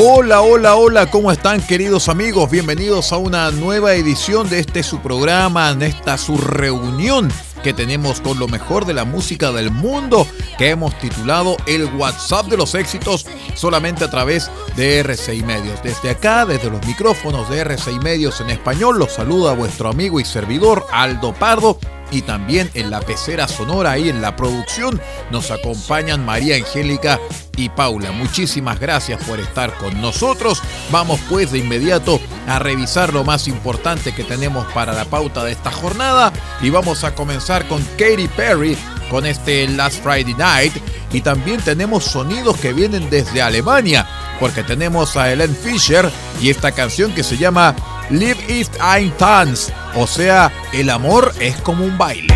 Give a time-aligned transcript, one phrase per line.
[0.00, 2.48] Hola, hola, hola, ¿cómo están queridos amigos?
[2.52, 7.32] Bienvenidos a una nueva edición de este su programa, en esta su reunión
[7.64, 10.24] que tenemos con lo mejor de la música del mundo,
[10.56, 15.82] que hemos titulado El WhatsApp de los éxitos solamente a través de R6 Medios.
[15.82, 20.24] Desde acá, desde los micrófonos de R6 Medios en español, los saluda vuestro amigo y
[20.24, 21.80] servidor Aldo Pardo
[22.10, 27.18] y también en la pecera sonora y en la producción nos acompañan María Angélica
[27.56, 28.12] y Paula.
[28.12, 30.62] Muchísimas gracias por estar con nosotros.
[30.90, 35.52] Vamos pues de inmediato a revisar lo más importante que tenemos para la pauta de
[35.52, 36.32] esta jornada
[36.62, 38.76] y vamos a comenzar con Katy Perry
[39.10, 40.72] con este Last Friday Night
[41.12, 44.06] y también tenemos sonidos que vienen desde Alemania
[44.38, 47.74] porque tenemos a Helen Fischer y esta canción que se llama
[48.10, 52.34] Live Ist ein Tanz, o sea, el amor es como un baile.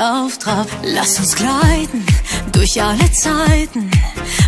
[0.00, 0.66] Auf Trab.
[0.82, 2.04] Lass uns gleiten
[2.52, 3.90] durch alle Zeiten.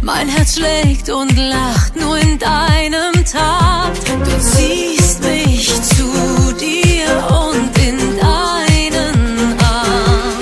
[0.03, 4.09] Mein Herz schlägt und lacht nur in deinem Takt.
[4.09, 10.33] Du ziehst mich zu dir und in deinen Arm.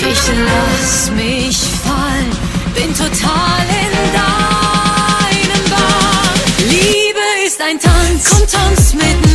[0.00, 2.30] Ich lass mich fallen,
[2.74, 6.68] bin total in deinem Bahn.
[6.68, 9.27] Liebe ist ein Tanz, komm tanz mit mir.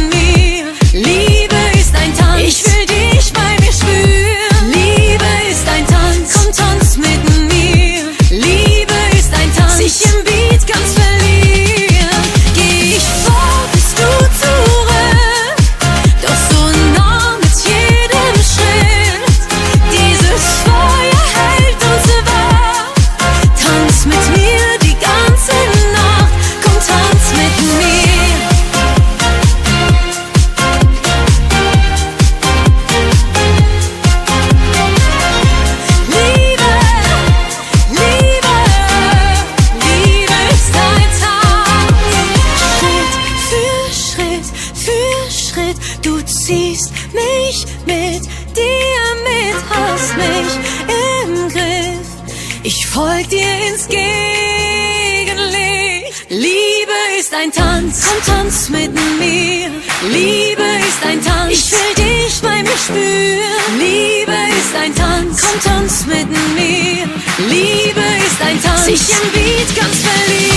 [65.54, 67.08] Komm tanz mit mir.
[67.48, 70.53] Liebe ist ein Tanz, sich im Beat ganz verlieren.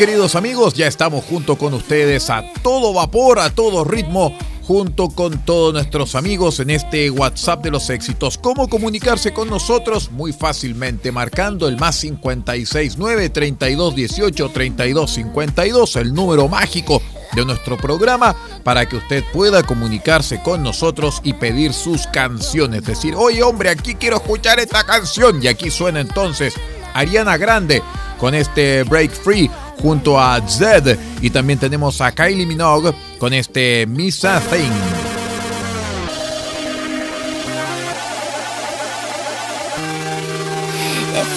[0.00, 5.44] Queridos amigos, ya estamos junto con ustedes a todo vapor, a todo ritmo, junto con
[5.44, 8.38] todos nuestros amigos en este WhatsApp de los éxitos.
[8.38, 10.10] ¿Cómo comunicarse con nosotros?
[10.10, 17.02] Muy fácilmente, marcando el más 569 32 18 32 52, el número mágico
[17.34, 18.34] de nuestro programa,
[18.64, 22.84] para que usted pueda comunicarse con nosotros y pedir sus canciones.
[22.84, 25.42] Decir, oye hombre, aquí quiero escuchar esta canción.
[25.42, 26.54] Y aquí suena entonces
[26.94, 27.82] Ariana Grande
[28.18, 30.98] con este Break Free junto a Zed.
[31.20, 35.10] Y también tenemos a Kylie Minogue con este Misa Thing.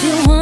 [0.03, 0.33] You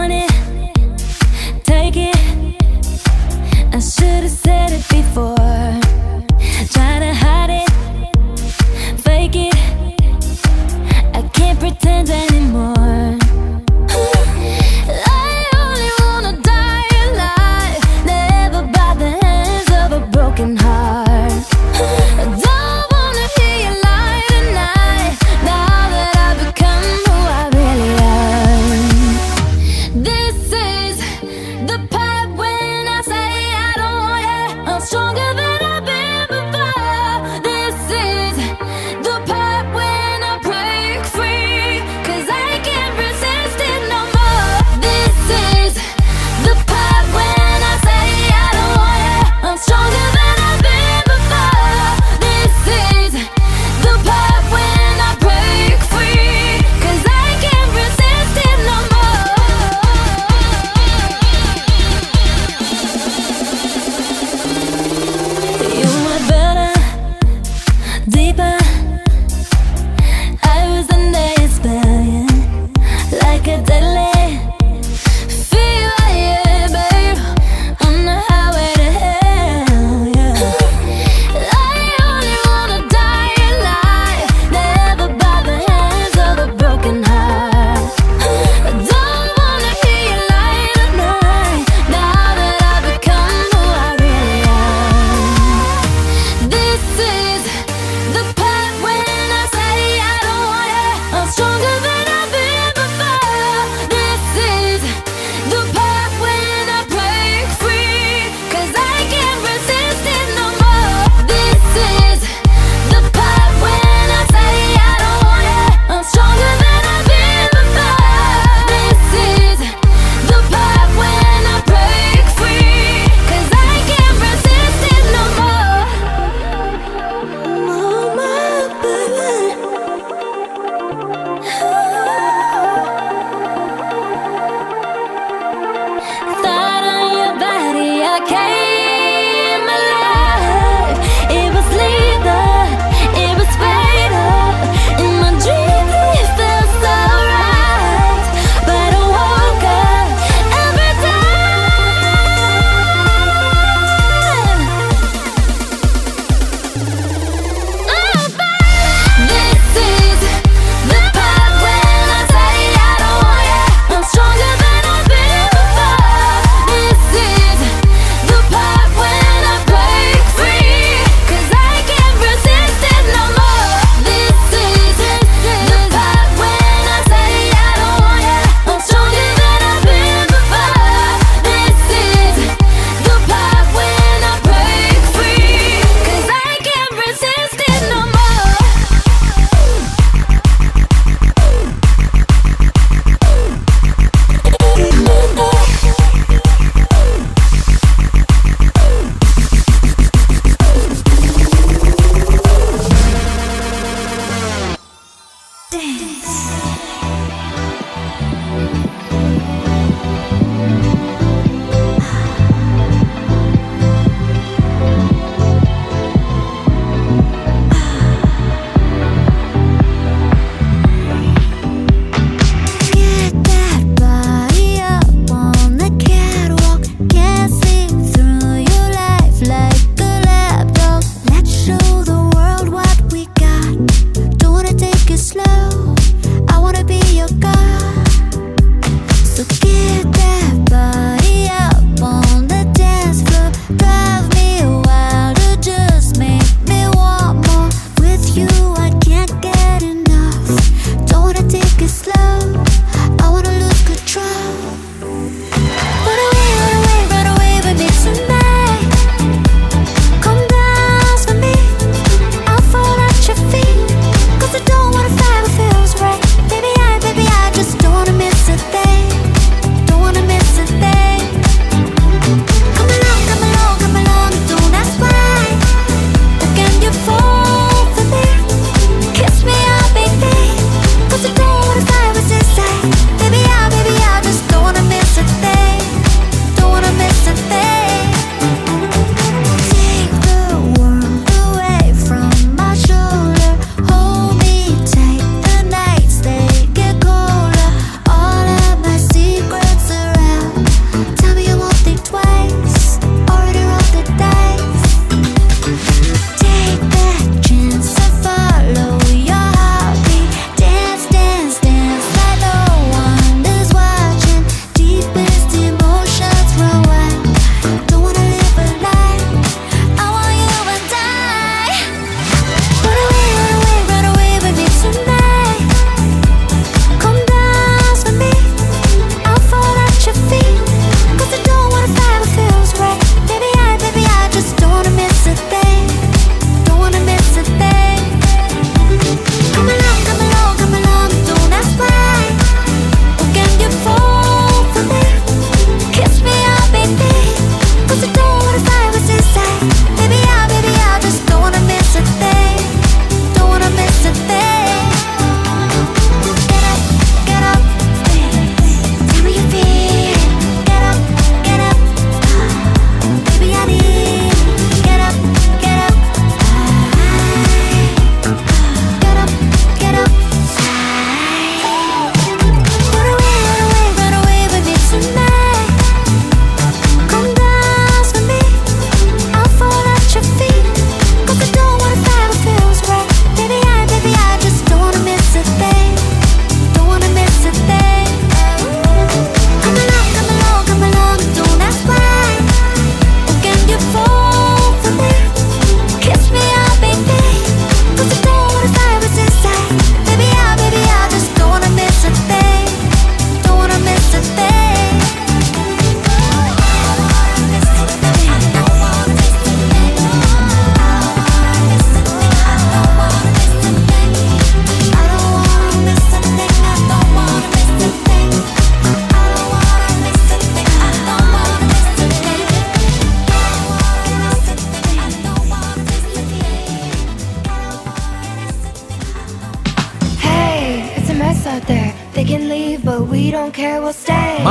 [433.62, 434.00] care what's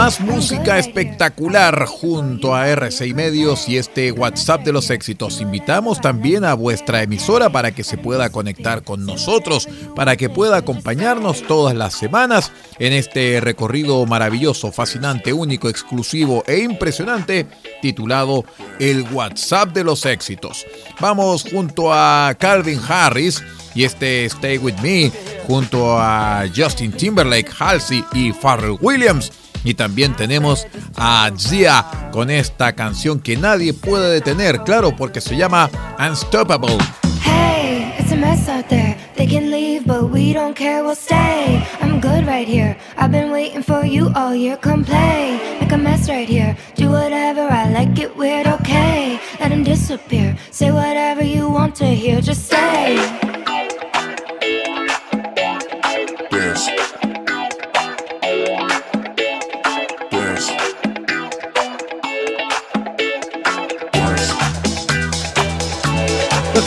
[0.01, 5.43] Más música espectacular junto a RCI Medios y este WhatsApp de los éxitos.
[5.43, 10.57] Invitamos también a vuestra emisora para que se pueda conectar con nosotros, para que pueda
[10.57, 17.47] acompañarnos todas las semanas en este recorrido maravilloso, fascinante, único, exclusivo e impresionante
[17.83, 18.47] titulado
[18.79, 20.65] El WhatsApp de los éxitos.
[20.99, 23.43] Vamos junto a Calvin Harris
[23.75, 25.13] y este Stay With Me
[25.47, 29.31] junto a Justin Timberlake, Halsey y Pharrell Williams.
[29.65, 35.37] Y también tenemos a Zia con esta canción que nadie puede detener, claro, porque se
[35.37, 36.79] llama Unstoppable.
[37.23, 38.97] Hey, it's a mess out there.
[39.17, 41.63] They can leave, but we don't care, we'll stay.
[41.83, 42.77] I'm good right here.
[42.97, 44.57] I've been waiting for you all year.
[44.57, 46.57] Come play, make a mess right here.
[46.77, 49.21] Do whatever I like, it weird, okay.
[49.39, 50.39] Let him disappear.
[50.51, 53.30] Say whatever you want to hear, just say.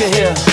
[0.04, 0.53] you here.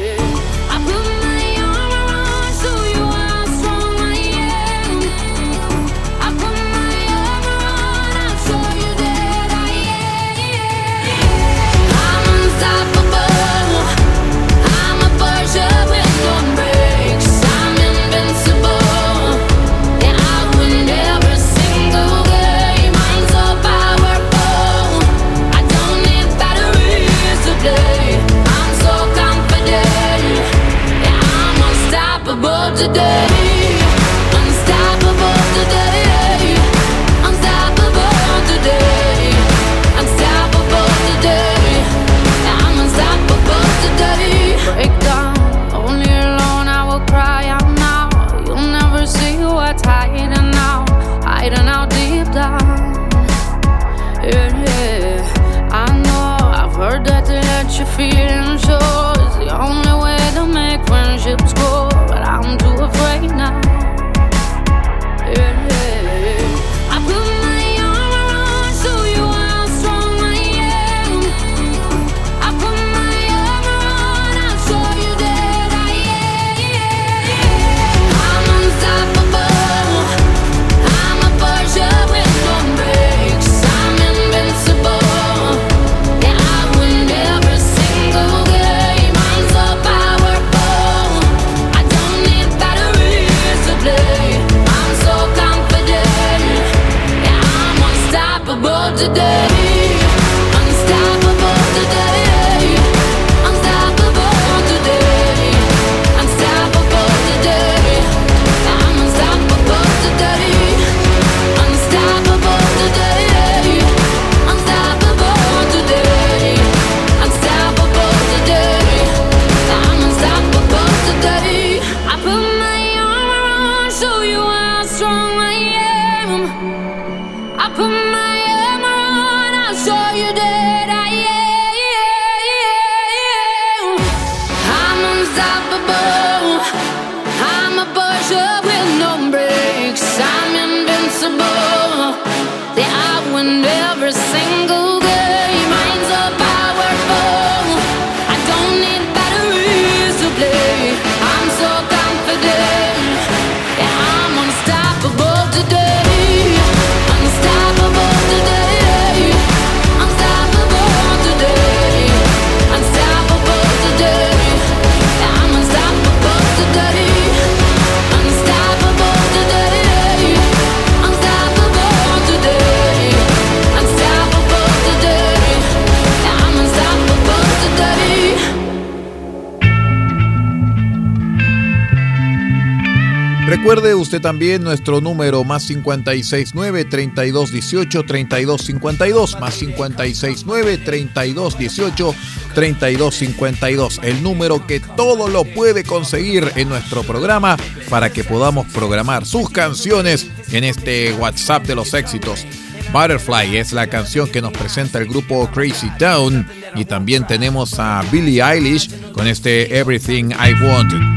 [184.19, 192.15] también nuestro número más 569 3218 3252 más 569 3218
[192.53, 197.57] 3252 el número que todo lo puede conseguir en nuestro programa
[197.89, 202.45] para que podamos programar sus canciones en este WhatsApp de los éxitos.
[202.91, 206.45] Butterfly es la canción que nos presenta el grupo Crazy Town
[206.75, 211.10] y también tenemos a Billie Eilish con este Everything I Want.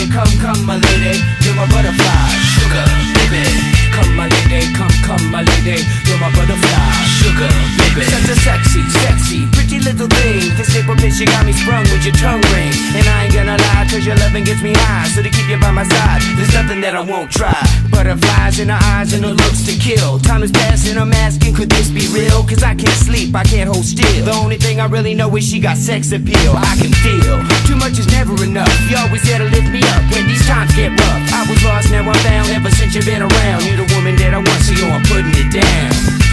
[0.00, 2.84] Lady, come, come, my lady, you're my butterfly, sugar,
[3.14, 3.44] baby.
[3.92, 8.06] Come, my lady, come, come, my lady, you're my butterfly, sugar, baby.
[8.08, 9.46] Such a sexy, sexy,
[9.84, 10.52] little thing.
[10.56, 12.72] This paper bitch, you got me sprung with your tongue ring.
[12.96, 15.08] And I ain't gonna lie, cause your loving gets me high.
[15.08, 17.56] So to keep you by my side, there's nothing that I won't try.
[17.90, 20.18] Butterflies in her eyes and her looks to kill.
[20.20, 22.42] Time is passing, I'm asking, could this be real?
[22.44, 24.24] Cause I can't sleep, I can't hold still.
[24.24, 26.52] The only thing I really know is she got sex appeal.
[26.56, 28.70] I can feel too much is never enough.
[28.88, 31.22] You always there to lift me up when these times get rough.
[31.32, 32.48] I was lost, now I'm found.
[32.50, 35.34] Ever since you've been around, you're the woman that I want, so yo, I'm putting
[35.34, 36.19] it down.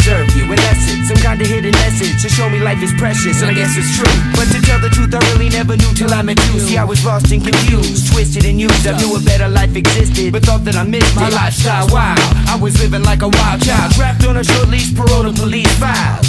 [0.00, 3.42] Deserve you Unless it's some kind of hidden message To show me life is precious
[3.42, 4.16] And I guess it's true.
[4.32, 6.60] But to tell the truth I really never knew Till I met you.
[6.60, 10.32] See I was lost and confused Twisted and used I knew a better life existed
[10.32, 11.86] But thought that I missed My lifestyle.
[11.92, 15.32] Wild I was living like a wild child Trapped on a short leash Parole to
[15.32, 16.26] police files.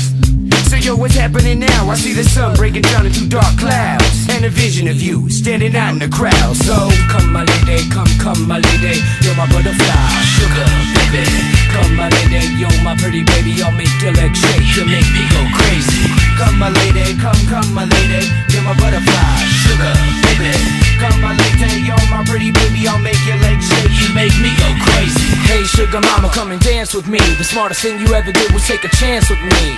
[0.69, 1.89] So yo, what's happening now?
[1.89, 5.93] I see the sun breaking down into dark clouds A vision of you standing out
[5.93, 6.57] in the crowd.
[6.57, 6.73] So
[7.13, 10.01] come my lady, come, come my lady You're my butterfly,
[10.33, 10.65] sugar,
[10.97, 11.29] baby.
[11.69, 15.29] Come my lady, you're my pretty baby I'll make your legs shake, you make me
[15.29, 16.09] go crazy.
[16.41, 19.93] Come my lady, come, come my lady You're my butterfly, sugar,
[20.25, 20.57] baby.
[20.97, 24.57] Come my lady, you're my pretty baby I'll make your legs shake, you make me
[24.57, 25.37] go crazy.
[25.45, 27.21] Hey sugar mama, come and dance with me.
[27.37, 29.77] The smartest thing you ever did was take a chance with me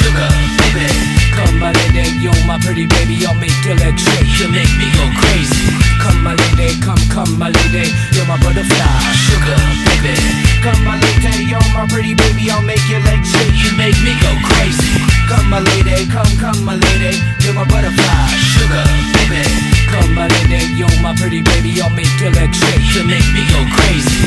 [0.00, 0.88] sugar, baby.
[1.36, 4.88] Come my lady, yo, my pretty baby, I'll make your legs shake, You make me
[4.96, 5.68] go crazy.
[6.00, 10.16] Come my lady, come, come my lady, you're my butterfly, sugar, baby.
[10.64, 14.16] Come my lady, yo, my pretty baby, I'll make your legs shake, You make me
[14.20, 15.00] go crazy.
[15.28, 18.84] Come my lady, come, come my lady, you're my butterfly, sugar,
[19.16, 19.44] baby.
[19.92, 23.42] Come my lady, yo, my pretty baby, I'll make your legs shake, You make me
[23.52, 24.26] go crazy.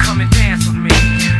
[0.00, 1.39] Come and dance with me.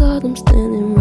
[0.00, 0.99] saw them standing right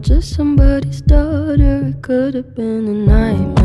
[0.00, 1.88] just somebody's daughter.
[1.88, 3.59] It could have been a nightmare.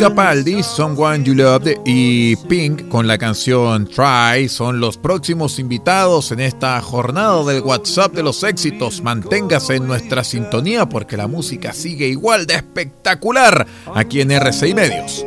[0.00, 6.40] Capaldi, Someone You Loved y Pink con la canción Try son los próximos invitados en
[6.40, 9.02] esta jornada del WhatsApp de los éxitos.
[9.02, 15.26] Manténgase en nuestra sintonía porque la música sigue igual de espectacular aquí en RCI Medios.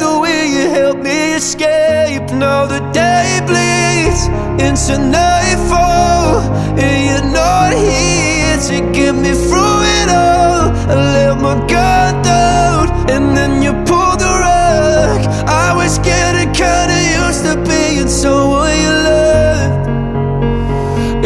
[0.77, 2.25] help me escape.
[2.31, 4.21] Now the day bleeds
[4.65, 6.39] into nightfall,
[6.85, 10.63] and you're not here to get me through it all.
[10.91, 15.21] I let my guard down, and then you pulled the rug.
[15.65, 19.87] I was getting kinda used to being someone you loved,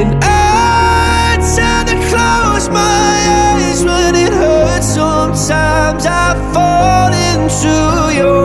[0.02, 4.88] and I tend to close my eyes when it hurts.
[5.00, 7.74] Sometimes I fall into
[8.20, 8.45] your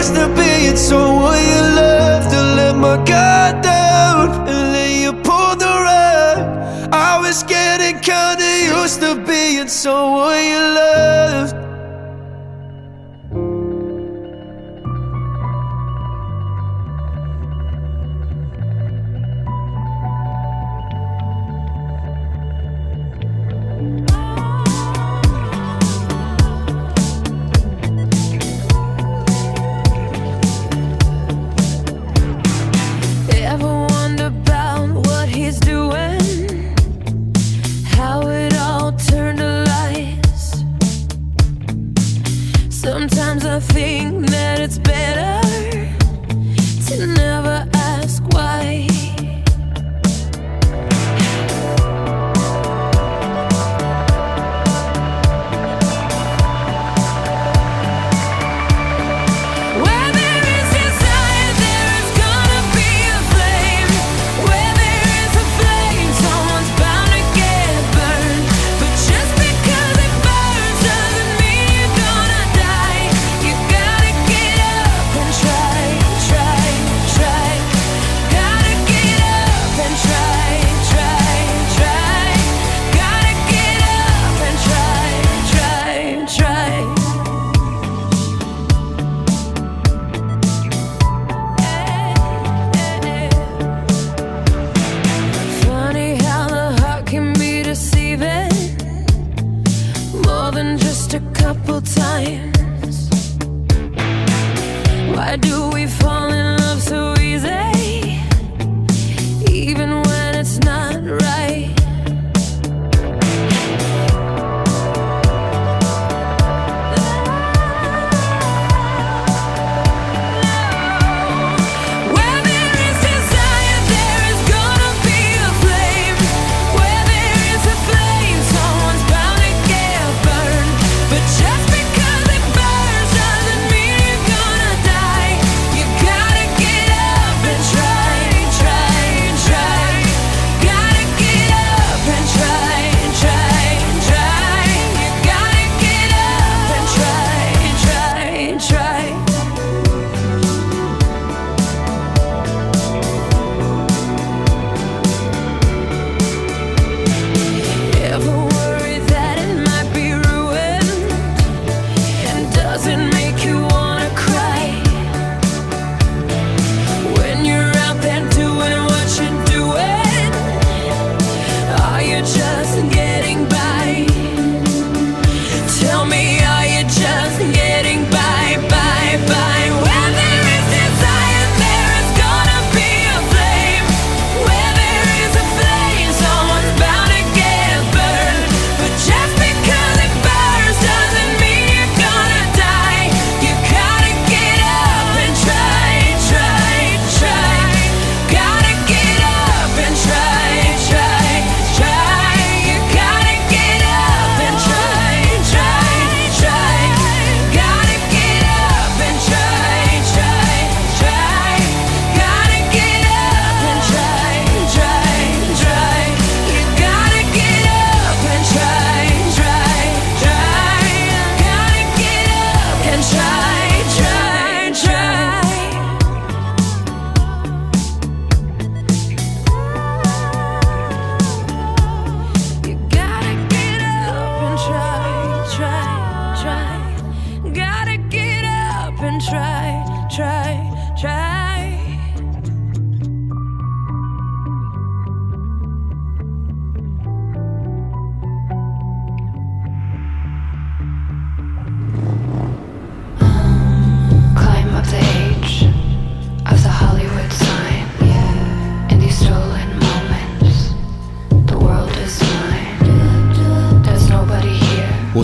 [0.00, 2.30] used to being someone you loved.
[2.30, 6.38] To let my guard down, and then you pulled the rug.
[6.90, 11.69] I was getting kinda used to being someone you loved.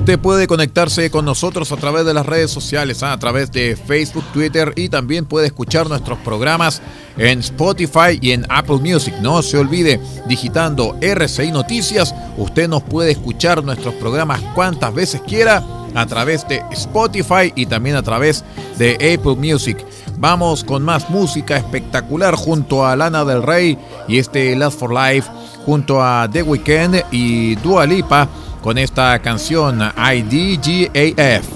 [0.07, 3.13] Usted puede conectarse con nosotros a través de las redes sociales, ¿ah?
[3.13, 6.81] a través de Facebook, Twitter y también puede escuchar nuestros programas
[7.19, 9.15] en Spotify y en Apple Music.
[9.21, 15.65] No se olvide, digitando RCI Noticias, usted nos puede escuchar nuestros programas cuantas veces quiera
[15.93, 18.45] a través de Spotify y también a través
[18.79, 19.85] de Apple Music.
[20.19, 23.77] Vamos con más música espectacular junto a Lana del Rey
[24.07, 25.29] y este Last for Life
[25.65, 28.29] junto a The Weeknd y Dua Lipa
[28.67, 31.56] con esta canción IDGAF.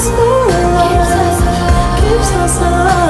[0.00, 3.09] us alive, keeps us alive.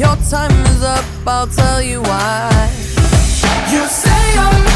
[0.00, 1.04] Your time is up.
[1.26, 2.48] I'll tell you why.
[3.70, 4.69] You say I'm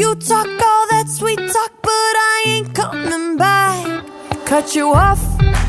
[0.00, 4.06] You talk all that sweet talk, but I ain't coming back.
[4.46, 5.20] Cut you off,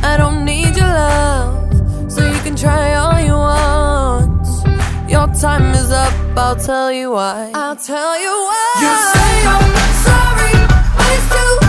[0.05, 1.73] I don't need your love.
[2.09, 4.47] So you can try all you want.
[5.11, 7.51] Your time is up, I'll tell you why.
[7.53, 8.71] I'll tell you why.
[8.84, 9.67] You say I'm
[10.07, 10.55] sorry,
[10.95, 11.61] but it's too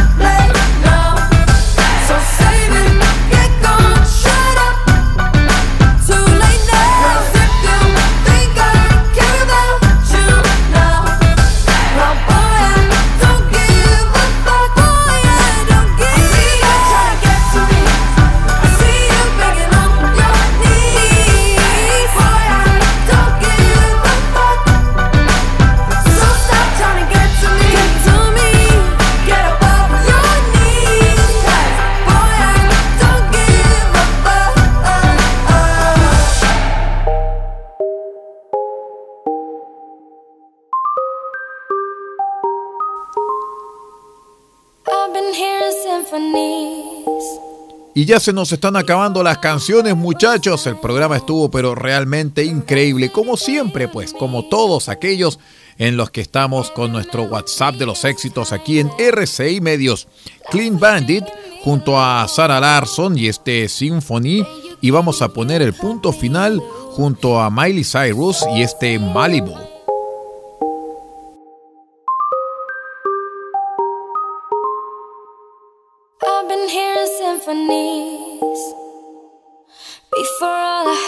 [48.03, 50.67] Y ya se nos están acabando las canciones, muchachos.
[50.67, 55.39] El programa estuvo pero realmente increíble, como siempre, pues, como todos aquellos
[55.79, 60.09] en los que estamos con nuestro WhatsApp de los éxitos aquí en RCI Medios.
[60.51, 61.23] Clean Bandit
[61.63, 64.45] junto a Sarah Larson y este Symphony.
[64.81, 66.61] Y vamos a poner el punto final
[66.97, 69.72] junto a Miley Cyrus y este Malibu.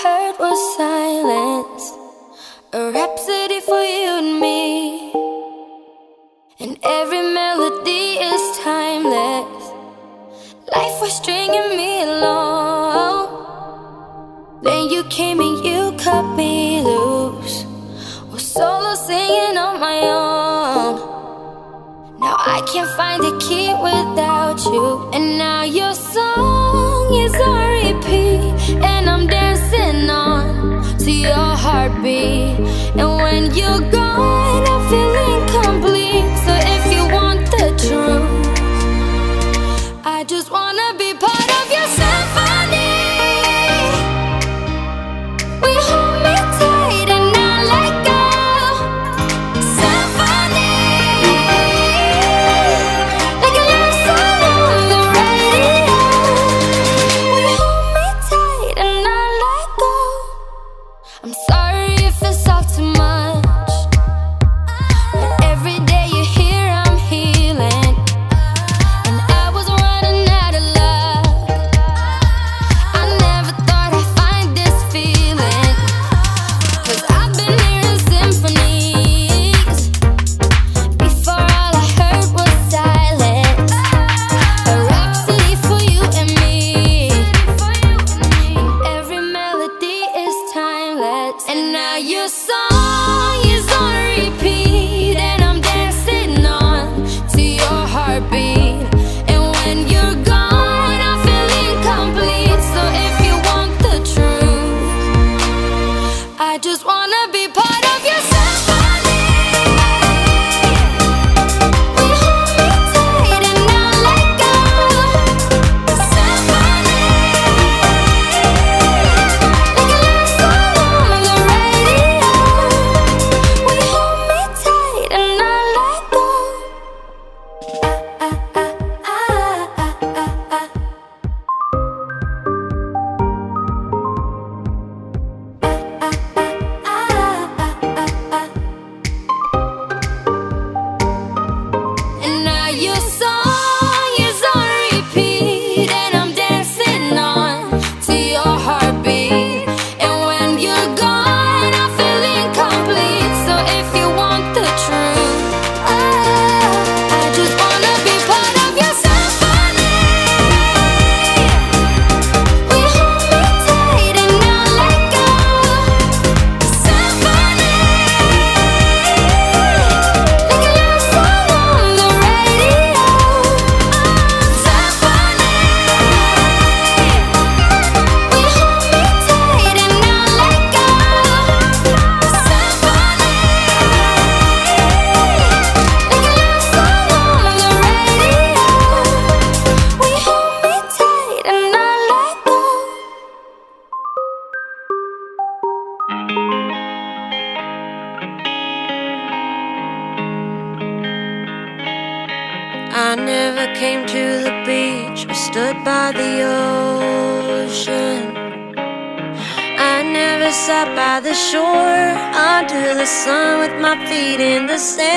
[0.04, 1.84] Heard was silence.
[2.74, 4.60] A rhapsody for you and me.
[6.60, 9.62] And every melody is timeless.
[10.76, 13.22] Life was stringing me along.
[14.62, 17.64] Then you came and you cut me loose.
[18.30, 20.94] Was solo singing on my own.
[22.20, 25.08] Now I can't find a key without you.
[25.14, 27.73] And now your song is on
[31.74, 32.54] heartbeat.
[33.00, 34.53] And when you're gone,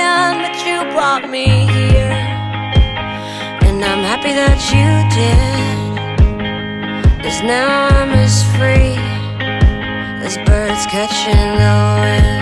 [0.07, 2.15] That you brought me here.
[3.67, 5.67] And I'm happy that you did.
[7.23, 8.95] Cause now I'm as free
[10.23, 12.39] as birds catching the wind.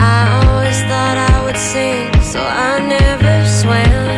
[0.00, 4.08] I always thought I would sing, so I never swam.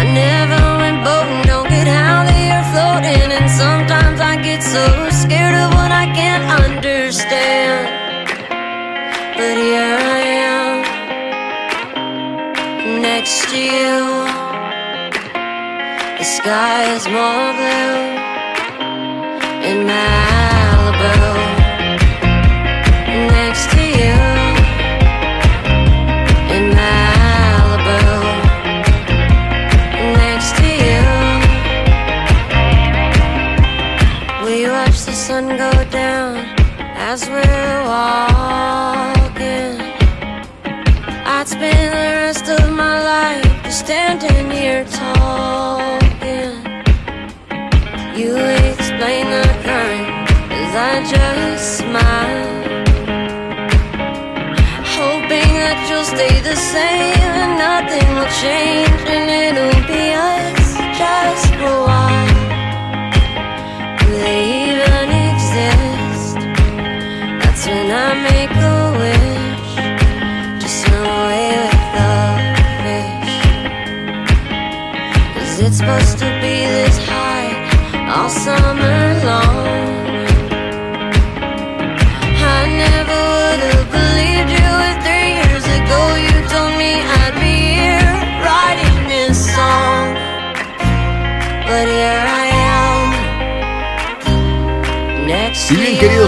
[0.00, 3.30] I never went boating, don't get how the air floating.
[3.30, 4.84] And sometimes I get so
[5.22, 7.97] scared of what I can't understand.
[9.38, 10.20] But here I
[10.50, 10.82] am
[13.00, 13.98] Next to you.
[16.18, 17.98] The sky is more blue
[19.68, 21.14] In Malibu.
[23.36, 24.18] Next to you
[26.56, 28.00] In Malibu.
[30.22, 31.04] Next to you.
[34.44, 36.32] We watch the sun go down
[37.08, 37.46] As we
[37.86, 38.27] walk
[41.58, 46.54] spend the rest of my life just standing here talking.
[48.18, 48.36] You
[48.68, 50.06] explain the kind
[50.60, 52.48] as I just smile.
[54.98, 61.54] Hoping that you'll stay the same and nothing will change and it'll be us just
[61.54, 61.97] for a while.
[75.78, 79.77] supposed to be this high all summer long.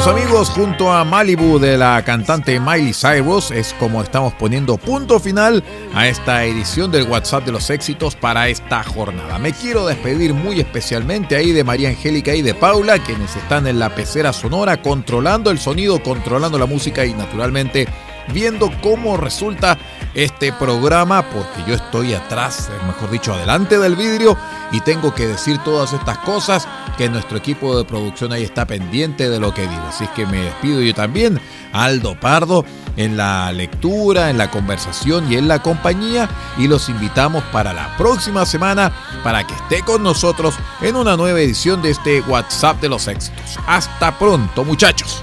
[0.06, 5.62] Amigos, junto a Malibu de la cantante Miley Cyrus es como estamos poniendo punto final
[5.94, 9.38] a esta edición del WhatsApp de los éxitos para esta jornada.
[9.38, 13.78] Me quiero despedir muy especialmente ahí de María Angélica y de Paula, quienes están en
[13.78, 17.86] la pecera sonora controlando el sonido, controlando la música y naturalmente
[18.28, 19.78] viendo cómo resulta
[20.14, 24.36] este programa, porque yo estoy atrás, eh, mejor dicho, adelante del vidrio
[24.72, 26.66] y tengo que decir todas estas cosas
[26.96, 29.82] que nuestro equipo de producción ahí está pendiente de lo que digo.
[29.88, 31.40] Así es que me despido yo también,
[31.72, 32.64] Aldo Pardo,
[32.96, 37.96] en la lectura, en la conversación y en la compañía y los invitamos para la
[37.96, 38.92] próxima semana
[39.22, 43.58] para que esté con nosotros en una nueva edición de este WhatsApp de los éxitos.
[43.66, 45.22] Hasta pronto muchachos.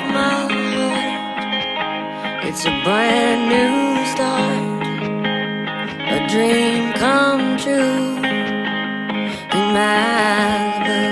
[2.53, 4.83] It's a brand new start,
[6.15, 8.17] a dream come true
[9.57, 11.10] in Malibu.